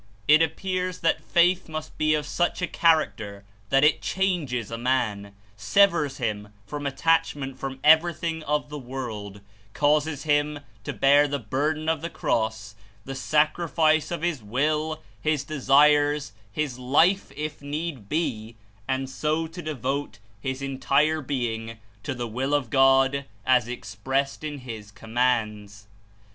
[0.27, 5.35] It appears that faith must be of such a character that It changes a man,
[5.55, 9.41] severs him from attachment from everything of the world,
[9.75, 12.73] causes him to bear the burden of the cross—
[13.05, 18.55] the sacrifice of his will, his desires, his life If need be,
[18.87, 24.61] and so to devote his entire being to the Will of God as expressed In
[24.61, 25.85] His Commands.